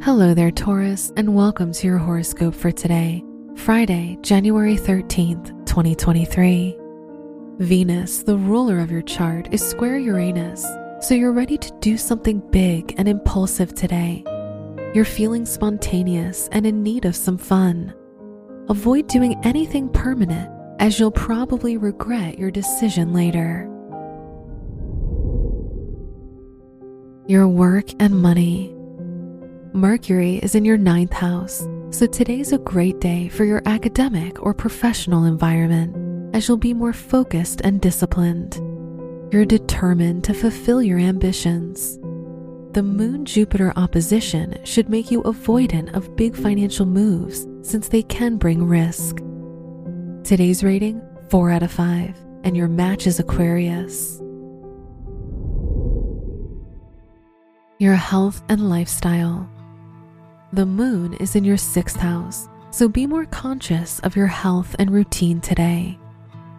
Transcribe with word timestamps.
Hello 0.00 0.32
there, 0.32 0.52
Taurus, 0.52 1.12
and 1.16 1.34
welcome 1.34 1.72
to 1.72 1.86
your 1.88 1.98
horoscope 1.98 2.54
for 2.54 2.70
today, 2.70 3.24
Friday, 3.56 4.16
January 4.22 4.76
13th, 4.76 5.48
2023. 5.66 6.78
Venus, 7.58 8.22
the 8.22 8.36
ruler 8.36 8.78
of 8.78 8.92
your 8.92 9.02
chart, 9.02 9.52
is 9.52 9.60
square 9.60 9.98
Uranus, 9.98 10.64
so 11.00 11.14
you're 11.14 11.32
ready 11.32 11.58
to 11.58 11.72
do 11.80 11.98
something 11.98 12.38
big 12.52 12.94
and 12.96 13.08
impulsive 13.08 13.74
today. 13.74 14.22
You're 14.94 15.04
feeling 15.04 15.44
spontaneous 15.44 16.48
and 16.52 16.64
in 16.64 16.84
need 16.84 17.04
of 17.04 17.16
some 17.16 17.36
fun. 17.36 17.92
Avoid 18.68 19.08
doing 19.08 19.34
anything 19.44 19.88
permanent, 19.88 20.48
as 20.78 21.00
you'll 21.00 21.10
probably 21.10 21.76
regret 21.76 22.38
your 22.38 22.52
decision 22.52 23.12
later. 23.12 23.64
Your 27.26 27.48
work 27.48 27.90
and 28.00 28.14
money. 28.22 28.77
Mercury 29.74 30.36
is 30.36 30.54
in 30.54 30.64
your 30.64 30.78
ninth 30.78 31.12
house, 31.12 31.68
so 31.90 32.06
today's 32.06 32.52
a 32.52 32.58
great 32.58 33.00
day 33.00 33.28
for 33.28 33.44
your 33.44 33.60
academic 33.66 34.42
or 34.42 34.54
professional 34.54 35.24
environment 35.24 36.34
as 36.34 36.48
you'll 36.48 36.56
be 36.56 36.72
more 36.72 36.94
focused 36.94 37.60
and 37.60 37.80
disciplined. 37.80 38.56
You're 39.30 39.44
determined 39.44 40.24
to 40.24 40.32
fulfill 40.32 40.82
your 40.82 40.98
ambitions. 40.98 41.98
The 42.72 42.82
Moon 42.82 43.26
Jupiter 43.26 43.74
opposition 43.76 44.58
should 44.64 44.88
make 44.88 45.10
you 45.10 45.22
avoidant 45.22 45.94
of 45.94 46.16
big 46.16 46.34
financial 46.34 46.86
moves 46.86 47.46
since 47.62 47.88
they 47.88 48.02
can 48.02 48.38
bring 48.38 48.64
risk. 48.64 49.18
Today's 50.24 50.64
rating 50.64 51.02
4 51.28 51.50
out 51.50 51.62
of 51.62 51.70
5, 51.70 52.16
and 52.44 52.56
your 52.56 52.68
match 52.68 53.06
is 53.06 53.20
Aquarius. 53.20 54.18
Your 57.78 57.94
health 57.94 58.42
and 58.48 58.70
lifestyle. 58.70 59.48
The 60.50 60.64
moon 60.64 61.12
is 61.14 61.36
in 61.36 61.44
your 61.44 61.58
sixth 61.58 61.98
house, 61.98 62.48
so 62.70 62.88
be 62.88 63.06
more 63.06 63.26
conscious 63.26 64.00
of 64.00 64.16
your 64.16 64.28
health 64.28 64.74
and 64.78 64.90
routine 64.90 65.42
today. 65.42 65.98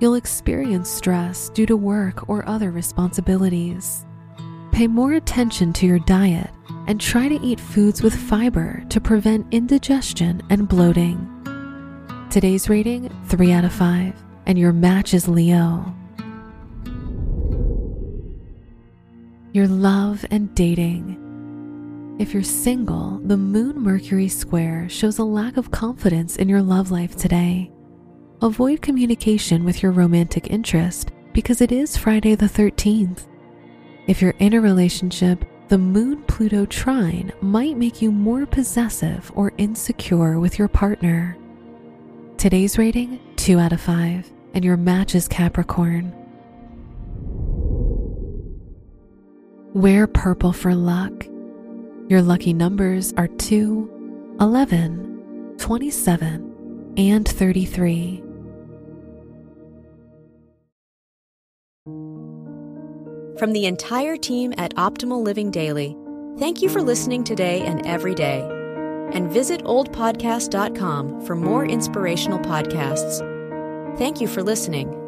You'll 0.00 0.16
experience 0.16 0.90
stress 0.90 1.48
due 1.48 1.64
to 1.64 1.78
work 1.78 2.28
or 2.28 2.46
other 2.46 2.72
responsibilities. 2.72 4.04
Pay 4.70 4.86
more 4.86 5.14
attention 5.14 5.72
to 5.74 5.86
your 5.86 5.98
diet 6.00 6.50
and 6.88 7.00
try 7.00 7.26
to 7.28 7.40
eat 7.40 7.58
foods 7.58 8.02
with 8.02 8.14
fiber 8.14 8.84
to 8.90 9.00
prevent 9.00 9.46
indigestion 9.50 10.42
and 10.50 10.68
bloating. 10.68 11.26
Today's 12.30 12.68
rating 12.68 13.08
3 13.28 13.52
out 13.52 13.64
of 13.64 13.72
5, 13.72 14.14
and 14.44 14.58
your 14.58 14.74
match 14.74 15.14
is 15.14 15.26
Leo. 15.26 15.94
Your 19.52 19.68
love 19.68 20.26
and 20.30 20.54
dating. 20.54 21.29
If 22.20 22.34
you're 22.34 22.42
single, 22.42 23.18
the 23.24 23.38
Moon 23.38 23.80
Mercury 23.80 24.28
square 24.28 24.86
shows 24.90 25.18
a 25.18 25.24
lack 25.24 25.56
of 25.56 25.70
confidence 25.70 26.36
in 26.36 26.50
your 26.50 26.60
love 26.60 26.90
life 26.90 27.16
today. 27.16 27.72
Avoid 28.42 28.82
communication 28.82 29.64
with 29.64 29.82
your 29.82 29.92
romantic 29.92 30.50
interest 30.50 31.12
because 31.32 31.62
it 31.62 31.72
is 31.72 31.96
Friday 31.96 32.34
the 32.34 32.44
13th. 32.44 33.26
If 34.06 34.20
you're 34.20 34.34
in 34.38 34.52
a 34.52 34.60
relationship, 34.60 35.46
the 35.68 35.78
Moon 35.78 36.22
Pluto 36.24 36.66
trine 36.66 37.32
might 37.40 37.78
make 37.78 38.02
you 38.02 38.12
more 38.12 38.44
possessive 38.44 39.32
or 39.34 39.54
insecure 39.56 40.38
with 40.38 40.58
your 40.58 40.68
partner. 40.68 41.38
Today's 42.36 42.76
rating 42.76 43.18
2 43.36 43.58
out 43.58 43.72
of 43.72 43.80
5, 43.80 44.30
and 44.52 44.62
your 44.62 44.76
match 44.76 45.14
is 45.14 45.26
Capricorn. 45.26 46.12
Wear 49.72 50.06
purple 50.06 50.52
for 50.52 50.74
luck. 50.74 51.29
Your 52.10 52.22
lucky 52.22 52.52
numbers 52.52 53.14
are 53.16 53.28
2, 53.28 54.36
11, 54.40 55.54
27, 55.58 56.94
and 56.96 57.28
33. 57.28 58.24
From 63.38 63.52
the 63.52 63.64
entire 63.64 64.16
team 64.16 64.52
at 64.58 64.74
Optimal 64.74 65.22
Living 65.22 65.52
Daily, 65.52 65.96
thank 66.36 66.60
you 66.60 66.68
for 66.68 66.82
listening 66.82 67.22
today 67.22 67.60
and 67.60 67.86
every 67.86 68.16
day. 68.16 68.40
And 69.12 69.30
visit 69.30 69.62
oldpodcast.com 69.62 71.24
for 71.24 71.36
more 71.36 71.64
inspirational 71.64 72.40
podcasts. 72.40 73.20
Thank 73.98 74.20
you 74.20 74.26
for 74.26 74.42
listening. 74.42 74.99